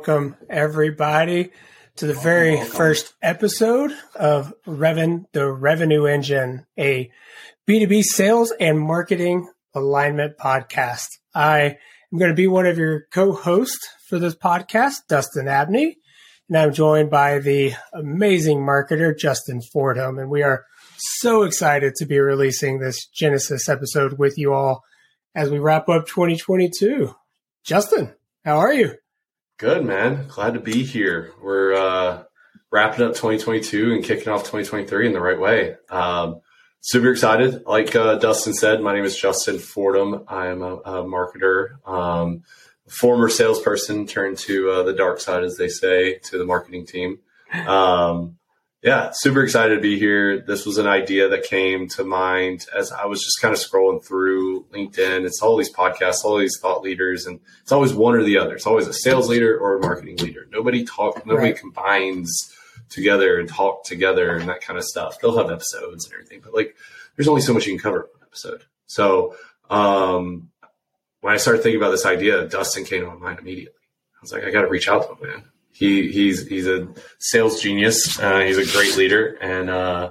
[0.00, 1.50] Welcome, everybody,
[1.96, 2.72] to the very welcome.
[2.72, 7.10] first episode of Revvin', the Revenue Engine, a
[7.68, 11.04] B2B sales and marketing alignment podcast.
[11.34, 11.76] I
[12.10, 15.98] am going to be one of your co hosts for this podcast, Dustin Abney,
[16.48, 20.18] and I'm joined by the amazing marketer, Justin Fordham.
[20.18, 20.64] And we are
[20.96, 24.82] so excited to be releasing this Genesis episode with you all
[25.34, 27.14] as we wrap up 2022.
[27.64, 28.14] Justin,
[28.46, 28.94] how are you?
[29.60, 30.26] Good, man.
[30.26, 31.34] Glad to be here.
[31.42, 32.22] We're uh,
[32.72, 35.76] wrapping up 2022 and kicking off 2023 in the right way.
[35.90, 36.40] Um,
[36.80, 37.64] super excited.
[37.66, 40.24] Like uh, Dustin said, my name is Justin Fordham.
[40.28, 42.42] I am a, a marketer, um,
[42.88, 47.18] former salesperson turned to uh, the dark side, as they say, to the marketing team.
[47.52, 48.38] Um,
[48.82, 50.40] yeah, super excited to be here.
[50.40, 54.02] This was an idea that came to mind as I was just kind of scrolling
[54.02, 55.26] through LinkedIn.
[55.26, 58.54] It's all these podcasts, all these thought leaders, and it's always one or the other.
[58.54, 60.46] It's always a sales leader or a marketing leader.
[60.50, 61.58] Nobody talk, nobody right.
[61.58, 62.54] combines
[62.88, 65.20] together and talk together and that kind of stuff.
[65.20, 66.74] They'll have episodes and everything, but like,
[67.16, 68.64] there's only so much you can cover in one episode.
[68.86, 69.36] So,
[69.68, 70.48] um,
[71.20, 73.74] when I started thinking about this idea, Dustin came to my mind immediately.
[74.14, 76.88] I was like, I got to reach out to him, man he he's he's a
[77.18, 78.18] sales genius.
[78.18, 80.10] Uh, he's a great leader, and uh,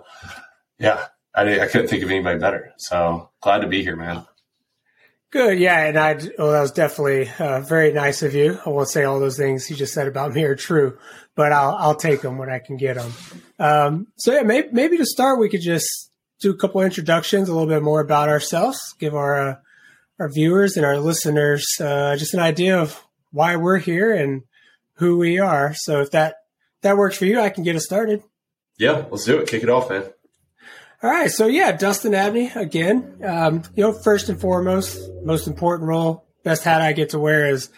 [0.79, 2.73] yeah, I, I couldn't think of anybody better.
[2.77, 4.25] So glad to be here, man.
[5.31, 8.59] Good, yeah, and I well, that was definitely uh, very nice of you.
[8.65, 10.97] I won't say all those things you just said about me are true,
[11.35, 13.13] but I'll I'll take them when I can get them.
[13.59, 17.53] Um, so yeah, maybe maybe to start, we could just do a couple introductions, a
[17.53, 19.55] little bit more about ourselves, give our uh,
[20.19, 22.99] our viewers and our listeners uh, just an idea of
[23.31, 24.41] why we're here and
[24.99, 25.73] who we are.
[25.73, 26.35] So if that
[26.81, 28.21] that works for you, I can get us started.
[28.77, 29.49] Yeah, let's do it.
[29.49, 30.03] Kick it off, man.
[31.01, 31.31] All right.
[31.31, 33.19] So yeah, Dustin Abney again.
[33.23, 37.47] Um, you know, first and foremost, most important role, best hat I get to wear
[37.47, 37.69] is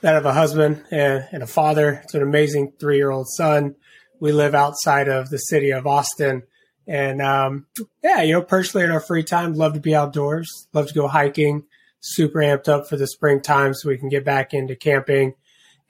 [0.00, 3.76] that of a husband and, and a father to an amazing three year old son.
[4.18, 6.42] We live outside of the city of Austin.
[6.86, 7.66] And um,
[8.02, 11.08] yeah, you know, personally in our free time, love to be outdoors, love to go
[11.08, 11.66] hiking,
[12.00, 15.34] super amped up for the springtime so we can get back into camping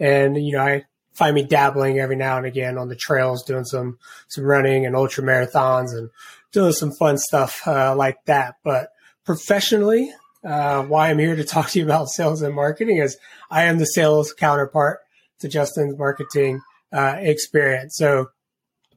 [0.01, 3.65] and, you know, I find me dabbling every now and again on the trails, doing
[3.65, 3.99] some,
[4.29, 6.11] some running and ultra marathons and
[6.53, 8.57] doing some fun stuff uh, like that.
[8.65, 8.91] But
[9.25, 10.13] professionally,
[10.45, 13.17] uh, why I'm here to talk to you about sales and marketing is
[13.51, 15.01] I am the sales counterpart
[15.41, 16.61] to Justin's marketing
[16.93, 17.97] uh, experience.
[17.97, 18.31] So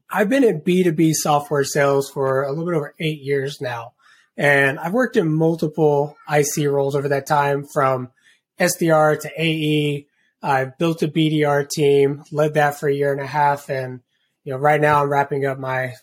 [0.09, 3.94] I've been in B2B software sales for a little bit over eight years now.
[4.35, 8.12] And I've worked in multiple IC roles over that time from
[8.59, 10.07] SDR to AE
[10.43, 14.01] I built a BDR team, led that for a year and a half, and
[14.43, 15.93] you know, right now I'm wrapping up my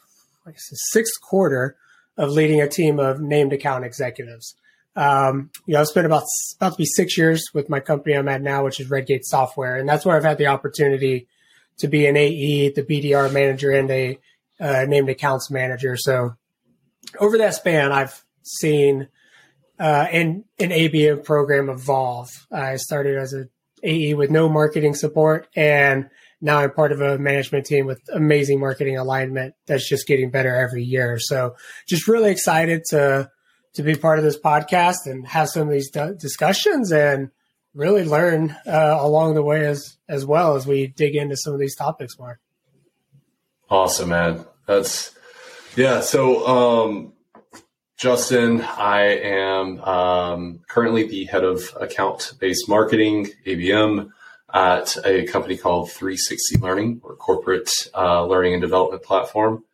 [0.47, 1.77] like sixth quarter
[2.17, 4.55] of leading a team of named account executives.
[4.97, 6.25] Um, you know, I've spent about
[6.57, 9.77] about to be six years with my company I'm at now, which is Redgate Software,
[9.77, 11.29] and that's where I've had the opportunity
[11.79, 14.19] to be an AE, the BDR manager, and a
[14.59, 15.97] uh, named accounts manager.
[15.97, 16.35] So
[17.19, 19.09] over that span, I've seen
[19.79, 22.47] uh, an an ABM program evolve.
[22.51, 23.49] I started as a
[23.83, 26.09] AE with no marketing support, and
[26.41, 30.55] now I'm part of a management team with amazing marketing alignment that's just getting better
[30.55, 31.19] every year.
[31.19, 31.55] So
[31.87, 33.31] just really excited to
[33.75, 37.31] to be part of this podcast and have some of these discussions and
[37.73, 41.61] really learn uh, along the way as as well as we dig into some of
[41.61, 42.41] these topics more.
[43.69, 44.45] Awesome, man.
[44.67, 45.15] That's
[45.77, 46.01] yeah.
[46.01, 47.13] So um,
[48.01, 48.63] Justin.
[48.63, 54.11] I am um, currently the head of account based marketing, ABM,
[54.55, 59.65] at a company called 360 Learning, or corporate uh, learning and development platform.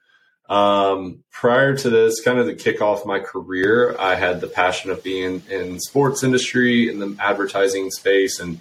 [0.49, 4.91] Um, prior to this, kind of the kick off my career, I had the passion
[4.91, 8.59] of being in sports industry, in the advertising space, and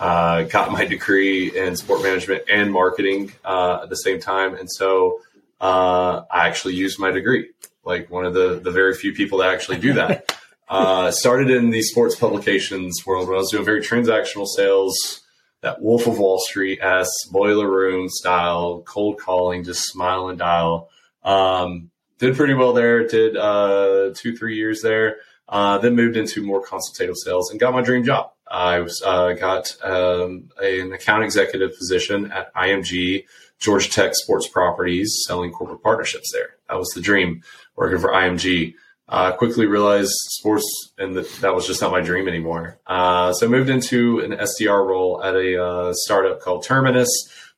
[0.00, 4.54] uh, got my degree in sport management and marketing uh, at the same time.
[4.54, 5.20] And so
[5.60, 7.50] uh, I actually used my degree
[7.84, 10.36] like one of the the very few people that actually do that.
[10.68, 15.20] uh, started in the sports publications world where I was doing very transactional sales,
[15.60, 20.88] that Wolf of Wall Street s boiler room style, cold calling, just smile and dial.
[21.22, 23.06] Um, did pretty well there.
[23.06, 25.16] Did uh, two three years there.
[25.48, 28.30] Uh, then moved into more consultative sales and got my dream job.
[28.52, 33.24] I was, uh, got um, an account executive position at IMG,
[33.58, 36.56] Georgia Tech Sports Properties, selling corporate partnerships there.
[36.68, 37.42] That was the dream
[37.76, 38.74] working for IMG.
[39.08, 40.64] Uh, quickly realized sports
[40.96, 42.78] and that, that was just not my dream anymore.
[42.86, 47.08] Uh, so I moved into an SDR role at a uh, startup called Terminus,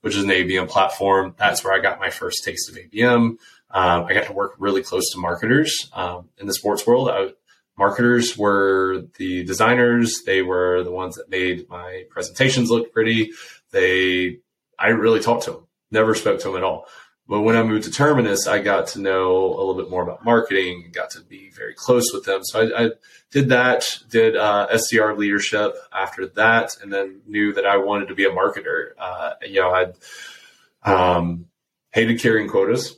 [0.01, 1.35] which is an ABM platform.
[1.39, 3.37] That's where I got my first taste of ABM.
[3.71, 7.09] Um, I got to work really close to marketers um, in the sports world.
[7.09, 7.31] I,
[7.77, 10.23] marketers were the designers.
[10.25, 13.33] They were the ones that made my presentations look pretty.
[13.71, 14.39] They,
[14.79, 16.87] I really talked to them, never spoke to them at all.
[17.27, 20.25] But when I moved to Terminus, I got to know a little bit more about
[20.25, 22.45] marketing, got to be very close with them.
[22.45, 22.91] So I, I
[23.31, 28.15] did that, did uh, SDR leadership after that, and then knew that I wanted to
[28.15, 28.91] be a marketer.
[28.99, 29.93] Uh, you know, I
[30.91, 31.47] um,
[31.93, 32.95] hated carrying quotas.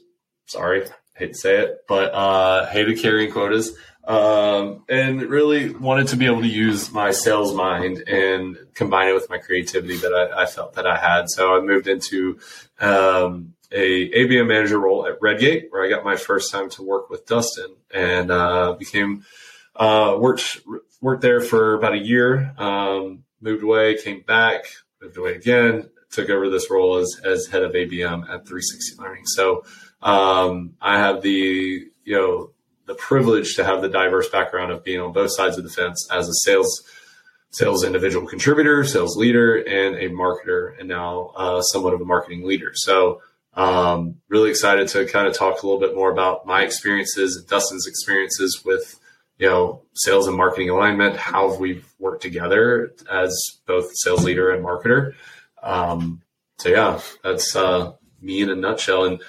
[0.47, 3.77] Sorry, hate to say it, but uh, hated carrying quotas.
[4.05, 9.15] Um, and really wanted to be able to use my sales mind and combine it
[9.15, 11.29] with my creativity that I, I felt that I had.
[11.29, 12.39] So I moved into
[12.79, 17.11] um, a ABM manager role at Redgate, where I got my first time to work
[17.11, 19.25] with Dustin, and uh, became
[19.75, 20.61] uh, worked
[21.01, 22.55] worked there for about a year.
[22.59, 24.67] Um, moved away, came back,
[25.03, 29.27] moved away again, took over this role as as head of ABM at 360 Learning.
[29.27, 29.65] So
[30.03, 32.51] um, I have the you know
[32.87, 36.09] the privilege to have the diverse background of being on both sides of the fence
[36.13, 36.83] as a sales
[37.51, 42.47] sales individual contributor, sales leader, and a marketer, and now uh, somewhat of a marketing
[42.47, 42.73] leader.
[42.75, 43.23] So
[43.55, 47.47] um, really excited to kind of talk a little bit more about my experiences and
[47.49, 49.01] Dustin's experiences with,
[49.39, 53.35] you know, sales and marketing alignment, how we've worked together as
[53.67, 55.15] both sales leader and marketer.
[55.63, 56.21] Um,
[56.59, 59.05] so yeah, that's uh, me in a nutshell.
[59.05, 59.23] And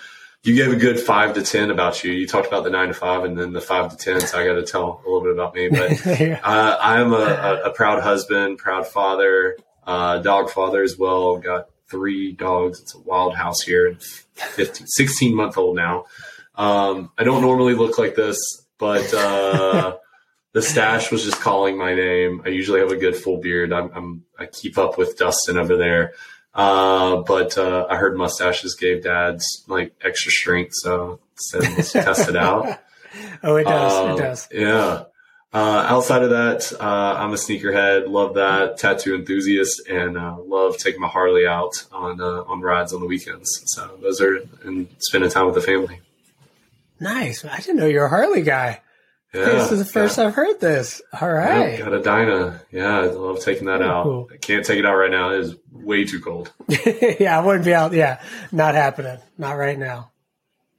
[0.43, 2.11] you gave a good five to 10 about you.
[2.11, 4.21] You talked about the nine to five and then the five to 10.
[4.21, 6.07] So I got to tell a little bit about me, but
[6.43, 11.37] uh, I'm a, a, a, proud husband, proud father, uh, dog father as well.
[11.37, 12.81] Got three dogs.
[12.81, 13.97] It's a wild house here,
[14.35, 16.05] 15, 16 month old now.
[16.55, 18.37] Um, I don't normally look like this,
[18.77, 19.97] but uh,
[20.53, 22.41] the stash was just calling my name.
[22.45, 23.73] I usually have a good full beard.
[23.73, 26.13] I'm, I'm i keep up with Dustin over there.
[26.57, 32.30] Uh, but uh, I heard mustaches gave dads like extra strength, so said let's test
[32.30, 32.80] it out.
[33.42, 33.94] Oh, it does.
[33.94, 34.48] it um, does.
[34.51, 35.04] Yeah.
[35.54, 38.07] Uh, outside of that, uh, I'm a sneakerhead.
[38.09, 42.94] Love that tattoo enthusiast, and uh, love taking my Harley out on uh, on rides
[42.94, 43.50] on the weekends.
[43.68, 46.01] So those are and spending time with the family.
[47.00, 47.45] Nice.
[47.45, 48.81] I didn't know you're a Harley guy.
[49.33, 50.25] Yeah, this is the first yeah.
[50.25, 51.01] I've heard this.
[51.19, 51.74] All right.
[51.74, 52.62] Yeah, got a Dyna.
[52.71, 54.03] Yeah, I love taking that out.
[54.03, 54.29] Cool.
[54.33, 55.31] I can't take it out right now.
[55.31, 56.51] It is way too cold.
[57.19, 57.94] yeah, I wouldn't be out.
[57.94, 58.21] Yeah,
[58.51, 59.19] not happening.
[59.38, 60.12] Not right now.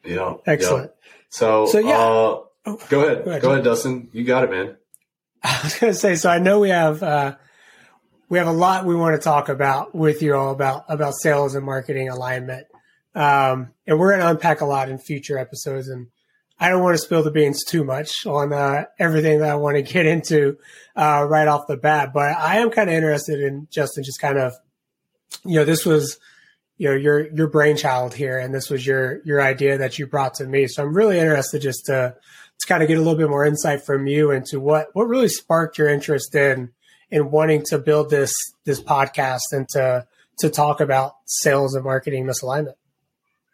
[0.05, 0.35] Yeah.
[0.47, 0.93] Excellent.
[1.29, 1.99] So, so yeah.
[1.99, 3.25] Uh, Oh, go ahead.
[3.25, 4.11] Go ahead, go ahead Dustin.
[4.13, 4.77] You got it, man.
[5.43, 7.37] I was going to say, so I know we have, uh,
[8.29, 11.55] we have a lot we want to talk about with you all about, about sales
[11.55, 12.67] and marketing alignment.
[13.15, 15.89] Um, and we're going to unpack a lot in future episodes.
[15.89, 16.09] And
[16.61, 19.77] I don't want to spill the beans too much on, uh, everything that I want
[19.77, 20.59] to get into,
[20.97, 24.39] uh, right off the bat, but I am kind of interested in Justin, just kind
[24.39, 24.55] of,
[25.45, 26.19] you know, this was,
[26.77, 30.35] you know, your, your brainchild here and this was your, your idea that you brought
[30.35, 30.67] to me.
[30.67, 32.17] So I'm really interested just to,
[32.59, 35.29] to kind of get a little bit more insight from you into what what really
[35.29, 36.71] sparked your interest in
[37.11, 38.33] in wanting to build this
[38.65, 40.07] this podcast and to
[40.39, 42.75] to talk about sales and marketing misalignment.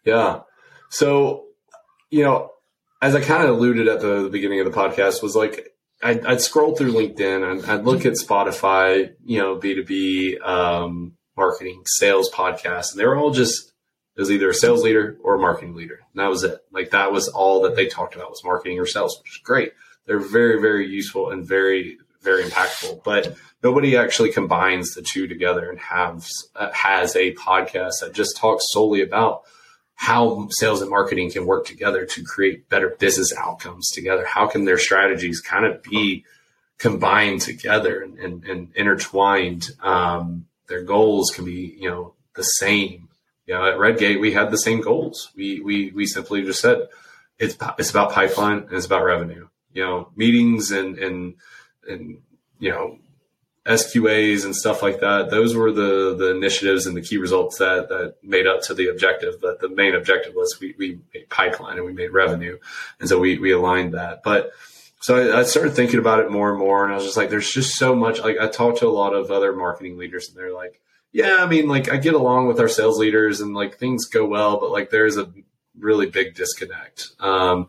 [0.04, 0.40] Yeah.
[0.90, 1.46] So,
[2.10, 2.50] you know,
[3.04, 6.24] as I kind of alluded at the, the beginning of the podcast, was like I'd,
[6.24, 11.12] I'd scroll through LinkedIn and I'd look at Spotify, you know, B two B um,
[11.36, 13.72] marketing sales podcasts, and they were all just
[14.16, 16.00] is either a sales leader or a marketing leader.
[16.14, 16.58] And that was it.
[16.72, 19.72] Like that was all that they talked about was marketing or sales, which is great.
[20.06, 23.04] They're very, very useful and very, very impactful.
[23.04, 28.38] But nobody actually combines the two together and has uh, has a podcast that just
[28.38, 29.42] talks solely about
[29.94, 34.24] how sales and marketing can work together to create better business outcomes together.
[34.24, 36.24] How can their strategies kind of be
[36.78, 39.70] combined together and, and, and intertwined?
[39.80, 43.08] Um, their goals can be, you know, the same
[43.46, 45.30] you know, at Redgate, we had the same goals.
[45.36, 46.88] We we we simply just said
[47.38, 49.48] it's it's about pipeline and it's about revenue.
[49.72, 51.34] You know, meetings and and
[51.88, 52.18] and
[52.58, 52.98] you know
[53.66, 55.30] SQAs and stuff like that.
[55.30, 58.88] Those were the the initiatives and the key results that that made up to the
[58.88, 59.40] objective.
[59.40, 62.58] But the main objective was we we made pipeline and we made revenue,
[63.00, 64.22] and so we we aligned that.
[64.22, 64.52] But
[65.00, 67.28] so I, I, started thinking about it more and more, and I was just like,
[67.28, 68.20] there's just so much.
[68.20, 70.80] Like I talked to a lot of other marketing leaders, and they're like,
[71.12, 74.26] yeah, I mean, like I get along with our sales leaders and like things go
[74.26, 75.32] well, but like there's a
[75.78, 77.10] really big disconnect.
[77.20, 77.68] Um,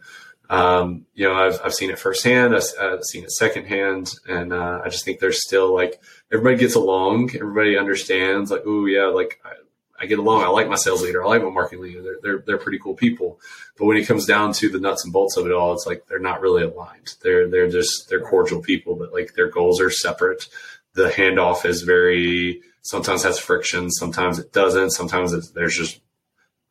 [0.49, 2.55] um, you know, I've, I've seen it firsthand.
[2.55, 4.13] I've, I've seen it secondhand.
[4.27, 7.31] And, uh, I just think there's still like, everybody gets along.
[7.35, 9.51] Everybody understands like, oh yeah, like I,
[9.99, 10.43] I, get along.
[10.43, 11.23] I like my sales leader.
[11.23, 12.01] I like my marketing leader.
[12.03, 13.39] They're, they're, they're pretty cool people.
[13.77, 16.05] But when it comes down to the nuts and bolts of it all, it's like,
[16.07, 17.15] they're not really aligned.
[17.21, 20.47] They're, they're just, they're cordial people, but like their goals are separate.
[20.93, 25.99] The handoff is very, sometimes has friction, sometimes it doesn't, sometimes there's just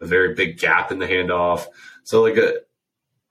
[0.01, 1.67] a very big gap in the handoff.
[2.05, 2.59] So like a, uh,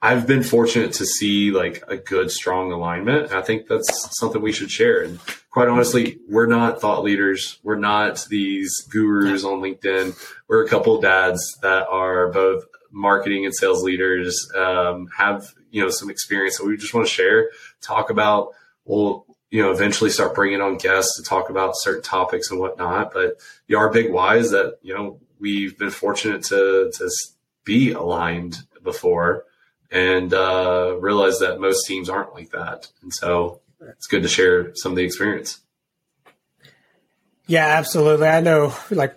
[0.03, 3.31] I've been fortunate to see like a good, strong alignment.
[3.31, 5.01] I think that's something we should share.
[5.01, 5.17] And
[5.50, 7.57] quite honestly, we're not thought leaders.
[7.63, 10.13] We're not these gurus on LinkedIn.
[10.50, 15.81] We're a couple of dads that are both marketing and sales leaders, um, have, you
[15.81, 18.50] know, some experience that we just want to share, talk about,
[18.83, 23.13] we'll, you know, eventually start bringing on guests to talk about certain topics and whatnot.
[23.13, 23.36] But
[23.67, 27.10] you know, our big why is that, you know, we've been fortunate to, to
[27.63, 29.45] be aligned before
[29.93, 32.89] and uh, realize that most teams aren't like that.
[33.03, 35.62] And so it's good to share some of the experience.
[37.45, 38.27] Yeah, absolutely.
[38.27, 39.15] I know, like,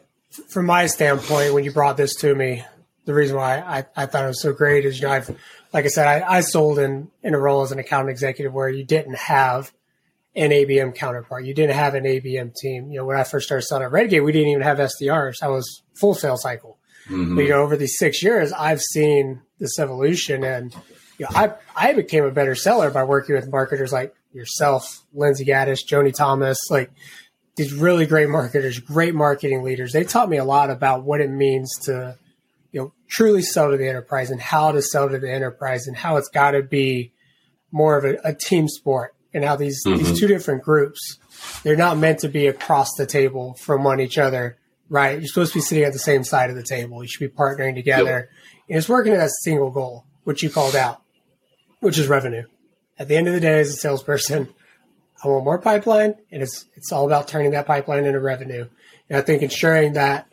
[0.49, 2.63] from my standpoint, when you brought this to me,
[3.07, 5.29] the reason why I, I thought it was so great is, you know, I've,
[5.73, 8.69] like I said, I, I sold in, in a role as an account executive where
[8.69, 9.73] you didn't have
[10.35, 11.47] an ABM counterpart.
[11.47, 12.91] You didn't have an ABM team.
[12.91, 15.37] You know, when I first started selling at Redgate, we didn't even have SDRs.
[15.43, 16.79] I was full sales cycle.
[17.09, 17.37] Mm-hmm.
[17.37, 20.45] But, you know, over these six years, I've seen this evolution.
[20.45, 20.75] And
[21.19, 25.45] you know, I I became a better seller by working with marketers like yourself, Lindsay
[25.45, 26.91] Gaddis, Joni Thomas, like
[27.57, 29.93] these really great marketers, great marketing leaders.
[29.93, 32.17] They taught me a lot about what it means to
[32.73, 35.97] you know truly sell to the enterprise and how to sell to the enterprise and
[35.97, 37.13] how it's got to be
[37.73, 39.99] more of a, a, team sport and how these mm-hmm.
[39.99, 41.19] these two different groups
[41.63, 44.59] they're not meant to be across the table from one each other
[44.89, 47.21] right you're supposed to be sitting at the same side of the table you should
[47.21, 48.29] be partnering together yep.
[48.69, 51.01] And it's working at a single goal, which you called out,
[51.81, 52.45] which is revenue.
[52.99, 54.49] At the end of the day, as a salesperson,
[55.23, 58.67] I want more pipeline, and it's it's all about turning that pipeline into revenue.
[59.09, 60.27] And I think ensuring that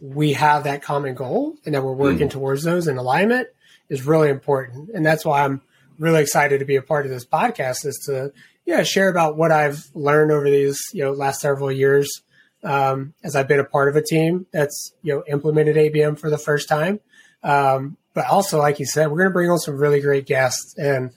[0.00, 2.32] we have that common goal and that we're working mm.
[2.32, 3.48] towards those in alignment
[3.88, 4.90] is really important.
[4.94, 5.62] And that's why I'm
[5.98, 8.32] really excited to be a part of this podcast is to
[8.66, 12.22] yeah share about what I've learned over these you know last several years
[12.64, 16.30] um, as I've been a part of a team that's you know implemented ABM for
[16.30, 17.00] the first time
[17.42, 20.76] um, but also, like you said, we're going to bring on some really great guests,
[20.76, 21.10] and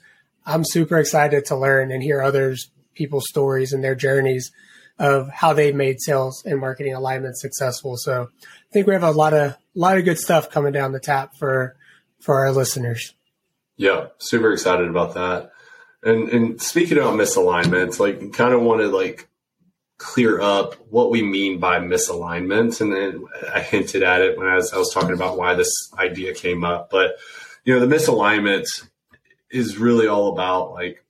[0.46, 4.52] I'm super excited to learn and hear others people's stories and their journeys
[4.98, 7.96] of how they made sales and marketing alignment successful.
[7.96, 10.92] So I think we have a lot of a lot of good stuff coming down
[10.92, 11.74] the tap for
[12.20, 13.14] for our listeners.
[13.76, 15.50] Yeah, super excited about that.
[16.04, 19.28] And and speaking about misalignments, like kind of want to like
[20.02, 22.80] clear up what we mean by misalignment.
[22.80, 25.70] And then I hinted at it when I was, I was talking about why this
[25.96, 26.90] idea came up.
[26.90, 27.12] But,
[27.64, 28.66] you know, the misalignment
[29.50, 31.04] is really all about like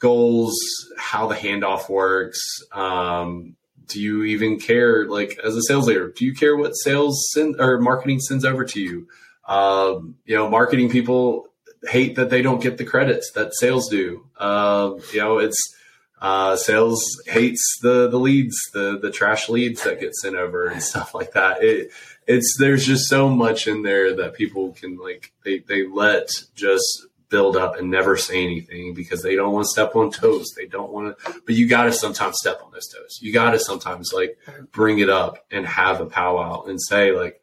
[0.00, 0.58] goals,
[0.98, 2.40] how the handoff works.
[2.72, 7.30] Um, do you even care, like as a sales leader, do you care what sales
[7.32, 9.08] send or marketing sends over to you?
[9.46, 11.46] Um, you know, marketing people
[11.84, 14.26] hate that they don't get the credits that sales do.
[14.38, 15.76] Um, you know, it's,
[16.20, 20.82] uh, sales hates the the leads, the the trash leads that get sent over and
[20.92, 21.62] stuff like that.
[21.62, 21.90] It
[22.26, 27.06] it's there's just so much in there that people can like they they let just
[27.30, 30.52] build up and never say anything because they don't want to step on toes.
[30.56, 33.18] They don't want to, but you got to sometimes step on those toes.
[33.22, 34.36] You got to sometimes like
[34.72, 37.40] bring it up and have a powwow and say like,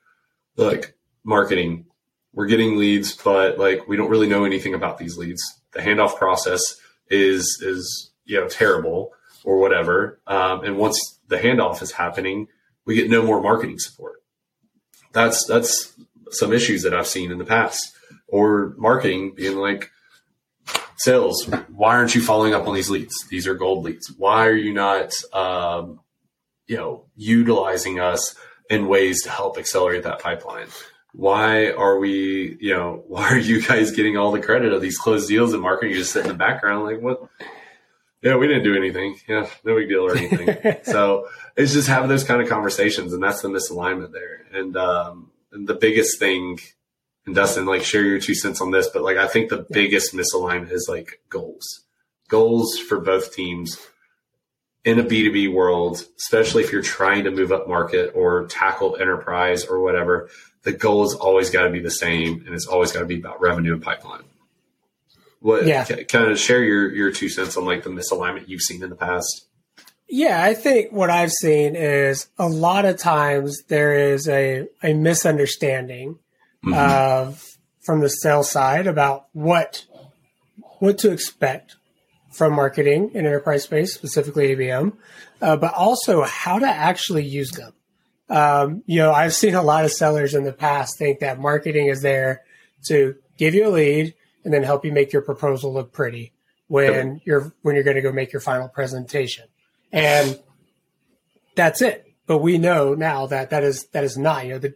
[0.57, 0.93] look,
[1.23, 1.85] marketing,
[2.33, 5.41] we're getting leads, but like we don't really know anything about these leads.
[5.71, 6.61] The handoff process
[7.09, 10.19] is is you know terrible or whatever.
[10.27, 12.47] Um, and once the handoff is happening,
[12.85, 14.21] we get no more marketing support.
[15.13, 15.93] That's that's
[16.31, 17.93] some issues that I've seen in the past.
[18.27, 19.89] Or marketing being like,
[20.97, 23.25] sales, why aren't you following up on these leads?
[23.29, 24.11] These are gold leads.
[24.11, 26.01] Why are you not, um,
[26.67, 28.35] you know, utilizing us
[28.69, 30.67] in ways to help accelerate that pipeline?
[31.13, 34.97] Why are we, you know, why are you guys getting all the credit of these
[34.97, 35.91] closed deals and marketing?
[35.91, 37.29] You just sit in the background like, what?
[38.21, 39.15] Yeah, we didn't do anything.
[39.27, 40.77] Yeah, no big deal or anything.
[40.83, 44.45] so it's just having those kind of conversations, and that's the misalignment there.
[44.51, 46.59] And, um, and the biggest thing,
[47.25, 50.15] and Dustin, like share your two cents on this, but like I think the biggest
[50.15, 51.83] misalignment is like goals,
[52.27, 53.77] goals for both teams
[54.83, 59.65] in a B2B world, especially if you're trying to move up market or tackle enterprise
[59.65, 60.29] or whatever.
[60.63, 63.19] The goal has always got to be the same, and it's always got to be
[63.19, 64.23] about revenue and pipeline.
[65.39, 65.85] What yeah.
[65.85, 68.95] kind of share your your two cents on like the misalignment you've seen in the
[68.95, 69.47] past?
[70.09, 74.93] Yeah, I think what I've seen is a lot of times there is a a
[74.93, 76.19] misunderstanding
[76.65, 76.73] mm-hmm.
[76.73, 77.43] of
[77.85, 79.85] from the sales side about what
[80.79, 81.75] what to expect
[82.31, 84.93] from marketing in enterprise space, specifically ABM,
[85.41, 87.73] uh, but also how to actually use them.
[88.29, 91.87] Um, you know, I've seen a lot of sellers in the past think that marketing
[91.87, 92.43] is there
[92.87, 94.13] to give you a lead,
[94.47, 96.31] and then help you make your proposal look pretty
[96.69, 99.43] when you're when you're going to go make your final presentation.
[99.91, 100.39] And
[101.53, 102.13] that's it.
[102.27, 104.45] But we know now that that is that is not.
[104.45, 104.75] You know, the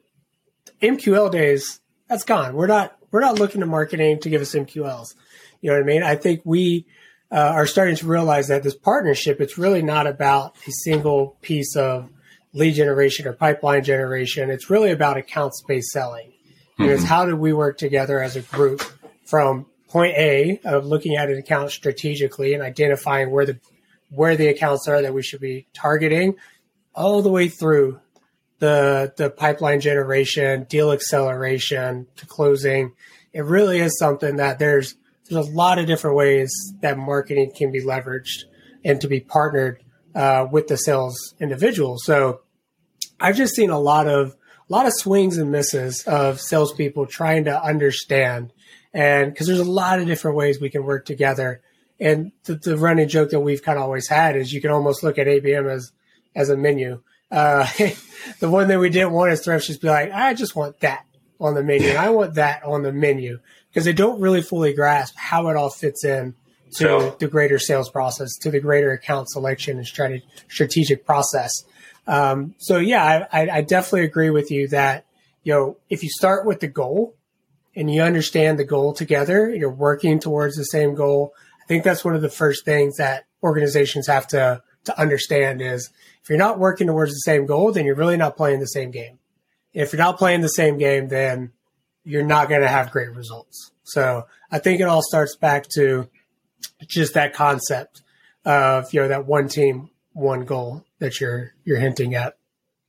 [0.81, 2.53] MQL days that's gone.
[2.53, 5.15] We're not we're not looking to marketing to give us MQLs.
[5.61, 6.03] You know what I mean?
[6.03, 6.85] I think we
[7.31, 11.77] uh, are starting to realize that this partnership, it's really not about a single piece
[11.77, 12.09] of
[12.51, 14.49] lead generation or pipeline generation.
[14.49, 16.33] It's really about account based selling.
[16.77, 16.89] Mm-hmm.
[16.89, 18.83] It's how do we work together as a group
[19.31, 23.59] from point A of looking at an account strategically and identifying where the
[24.09, 26.35] where the accounts are that we should be targeting,
[26.93, 28.01] all the way through
[28.59, 32.91] the the pipeline generation, deal acceleration to closing.
[33.31, 34.95] It really is something that there's
[35.29, 38.43] there's a lot of different ways that marketing can be leveraged
[38.83, 39.81] and to be partnered
[40.13, 41.95] uh, with the sales individual.
[41.97, 42.41] So
[43.17, 44.35] I've just seen a lot of
[44.69, 48.51] a lot of swings and misses of salespeople trying to understand,
[48.93, 51.61] and because there's a lot of different ways we can work together.
[51.99, 55.03] And the, the running joke that we've kind of always had is you can almost
[55.03, 55.91] look at ABM as
[56.35, 57.01] as a menu.
[57.29, 57.67] Uh,
[58.39, 61.05] the one that we didn't want is to just be like, I just want that
[61.39, 64.73] on the menu, and I want that on the menu because they don't really fully
[64.73, 66.35] grasp how it all fits in
[66.75, 67.11] to yeah.
[67.19, 71.63] the greater sales process, to the greater account selection and strate- strategic process.
[72.07, 75.05] Um, so yeah, I, I, definitely agree with you that
[75.43, 77.15] you know if you start with the goal
[77.75, 81.33] and you understand the goal together, you're working towards the same goal.
[81.61, 85.89] I think that's one of the first things that organizations have to to understand is
[86.23, 88.91] if you're not working towards the same goal, then you're really not playing the same
[88.91, 89.19] game.
[89.73, 91.51] If you're not playing the same game, then
[92.03, 93.71] you're not going to have great results.
[93.83, 96.09] So I think it all starts back to
[96.87, 98.01] just that concept
[98.45, 102.37] of you know that one team, one goal that you're you're hinting at.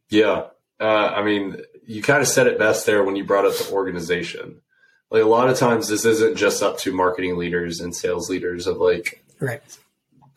[0.08, 0.46] Yeah,
[0.80, 3.70] uh, I mean, you kind of said it best there when you brought up the
[3.72, 4.60] organization.
[5.12, 8.66] Like a lot of times, this isn't just up to marketing leaders and sales leaders
[8.66, 9.62] of like right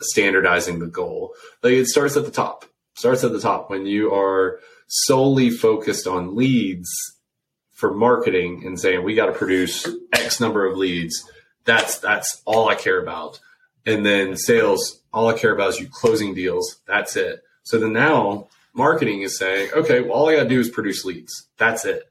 [0.01, 1.33] standardizing the goal.
[1.63, 2.65] Like it starts at the top.
[2.95, 6.89] Starts at the top when you are solely focused on leads
[7.71, 11.29] for marketing and saying we got to produce X number of leads.
[11.63, 13.39] That's that's all I care about.
[13.85, 16.81] And then sales, all I care about is you closing deals.
[16.85, 17.41] That's it.
[17.63, 21.05] So then now marketing is saying, okay, well, all I got to do is produce
[21.05, 21.47] leads.
[21.57, 22.03] That's it.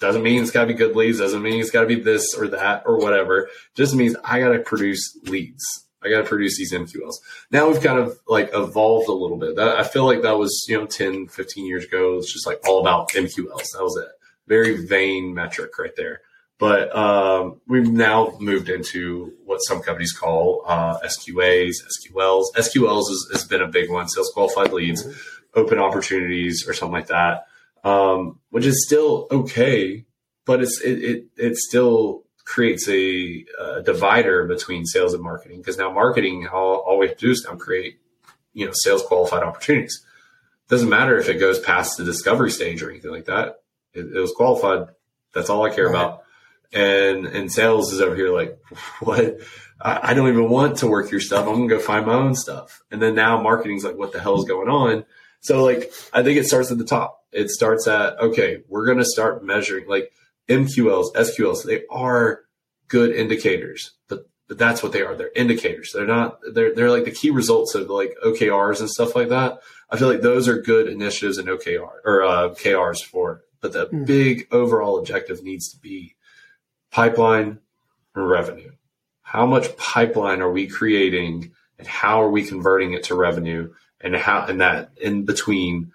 [0.00, 1.18] Doesn't mean it's got to be good leads.
[1.18, 3.48] Doesn't mean it's got to be this or that or whatever.
[3.74, 5.64] Just means I got to produce leads.
[6.02, 7.16] I got to produce these MQLs.
[7.50, 9.56] Now we've kind of like evolved a little bit.
[9.56, 12.16] That, I feel like that was, you know, 10, 15 years ago.
[12.16, 13.72] It's just like all about MQLs.
[13.72, 14.08] That was it
[14.50, 16.20] very vain metric right there.
[16.58, 22.44] But um, we've now moved into what some companies call uh, SQAs, SQLs.
[22.54, 25.58] SQLs has, has, been a big one, sales qualified leads, mm-hmm.
[25.58, 27.46] open opportunities, or something like that,
[27.84, 30.04] um, which is still okay,
[30.44, 35.78] but it's it it, it still creates a, a, divider between sales and marketing because
[35.78, 38.00] now marketing all, all we have to do is now create
[38.54, 40.04] you know sales qualified opportunities.
[40.68, 43.60] Doesn't matter if it goes past the discovery stage or anything like that
[43.92, 44.88] it, it was qualified.
[45.34, 45.94] That's all I care right.
[45.94, 46.22] about.
[46.72, 48.58] And and sales is over here like,
[49.00, 49.38] what?
[49.80, 51.46] I, I don't even want to work your stuff.
[51.46, 52.82] I'm gonna go find my own stuff.
[52.90, 55.04] And then now marketing's like, what the hell is going on?
[55.40, 57.24] So like, I think it starts at the top.
[57.32, 60.12] It starts at okay, we're gonna start measuring like
[60.48, 61.64] MQLs, SQLs.
[61.64, 62.42] They are
[62.88, 65.14] good indicators, but but that's what they are.
[65.14, 65.92] They're indicators.
[65.94, 66.40] They're not.
[66.52, 69.60] They're they're like the key results of like OKRs and stuff like that.
[69.88, 73.86] I feel like those are good initiatives in OKR or uh, KRs for but the
[73.86, 74.06] mm.
[74.06, 76.16] big overall objective needs to be
[76.90, 77.58] pipeline
[78.14, 78.72] and revenue.
[79.22, 84.16] How much pipeline are we creating and how are we converting it to revenue and
[84.16, 85.92] how and that in between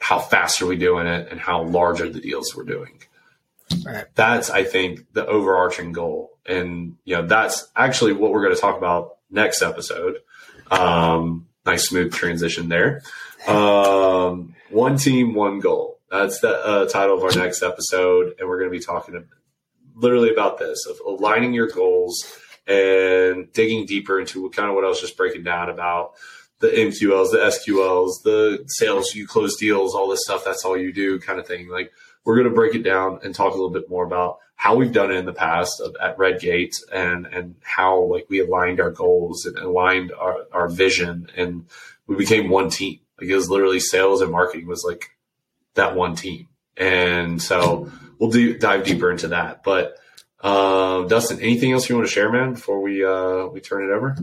[0.00, 3.02] how fast are we doing it and how large are the deals we're doing.
[3.84, 4.06] Right.
[4.14, 6.38] That's I think the overarching goal.
[6.46, 10.18] And you know, that's actually what we're going to talk about next episode.
[10.70, 13.02] Um, nice smooth transition there.
[13.46, 18.58] Um, one team, one goal that's the uh, title of our next episode, and we're
[18.58, 19.26] going to be talking
[19.94, 22.24] literally about this of aligning your goals
[22.66, 26.12] and digging deeper into kind of what I was just breaking down about
[26.60, 30.44] the MQLs, the SQLs, the sales, you close deals, all this stuff.
[30.44, 31.68] That's all you do, kind of thing.
[31.68, 31.92] Like
[32.24, 34.92] we're going to break it down and talk a little bit more about how we've
[34.92, 39.46] done it in the past at Redgate and and how like we aligned our goals
[39.46, 41.66] and aligned our, our vision and
[42.08, 42.98] we became one team.
[43.20, 45.10] Like it was literally sales and marketing was like
[45.74, 46.48] that one team.
[46.76, 49.62] And so we'll do dive deeper into that.
[49.62, 49.96] But
[50.40, 53.92] um, Dustin, anything else you want to share, man, before we uh, we turn it
[53.92, 54.16] over?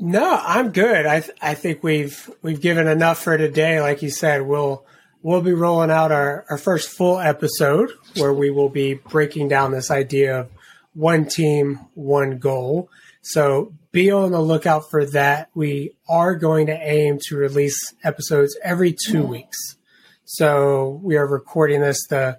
[0.00, 1.06] No, I'm good.
[1.06, 3.80] I th- I think we've we've given enough for today.
[3.80, 4.84] Like you said, we'll
[5.22, 9.72] we'll be rolling out our, our first full episode where we will be breaking down
[9.72, 10.50] this idea of
[10.94, 12.88] one team, one goal.
[13.22, 15.50] So be on the lookout for that.
[15.54, 19.76] We are going to aim to release episodes every two weeks.
[20.24, 22.38] So we are recording this the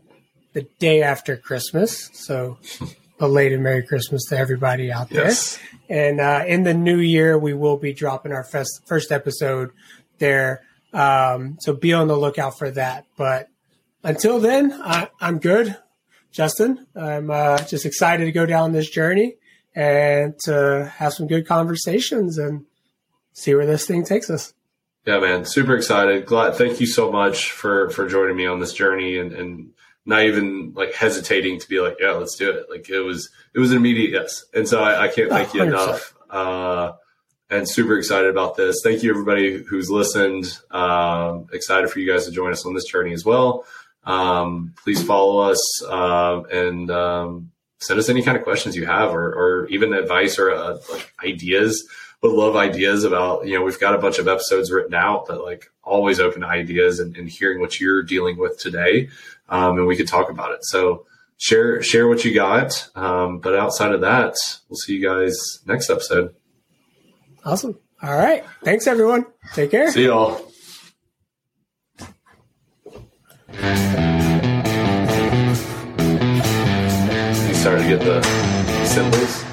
[0.54, 2.10] the day after Christmas.
[2.14, 2.58] So,
[3.20, 5.26] belated Merry Christmas to everybody out there.
[5.26, 5.60] Yes.
[5.90, 9.72] And uh, in the new year, we will be dropping our first, first episode
[10.18, 10.64] there.
[10.94, 13.06] Um, so be on the lookout for that.
[13.18, 13.50] But
[14.04, 15.78] until then, I, I'm good,
[16.32, 16.88] Justin.
[16.96, 19.36] I'm uh, just excited to go down this journey
[19.76, 22.66] and to have some good conversations and
[23.34, 24.54] see where this thing takes us.
[25.06, 26.26] Yeah, man, super excited.
[26.26, 26.56] Glad.
[26.56, 29.72] Thank you so much for for joining me on this journey and and
[30.10, 32.66] not even like hesitating to be like, yeah, let's do it.
[32.70, 35.62] Like it was it was an immediate yes, and so I, I can't thank you
[35.62, 35.68] 100%.
[35.68, 36.14] enough.
[36.30, 36.94] Uh,
[37.52, 38.82] and super excited about this.
[38.84, 40.58] Thank you everybody who's listened.
[40.72, 43.66] Um, excited for you guys to join us on this journey as well.
[44.04, 49.14] Um, please follow us uh, and um, send us any kind of questions you have
[49.14, 51.88] or, or even advice or uh, like ideas
[52.22, 55.42] would love ideas about you know we've got a bunch of episodes written out but
[55.42, 59.08] like always open to ideas and, and hearing what you're dealing with today
[59.50, 61.06] um, and we could talk about it so
[61.38, 64.36] share share what you got um, but outside of that
[64.70, 65.36] we'll see you guys
[65.66, 66.34] next episode
[67.46, 67.80] Awesome.
[68.04, 68.44] All right.
[68.64, 69.26] Thanks, everyone.
[69.54, 69.92] Take care.
[69.92, 70.46] see y'all
[77.48, 78.22] you started to get the
[78.86, 79.44] symbols